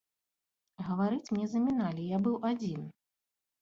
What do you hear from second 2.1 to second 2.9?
я быў адзін.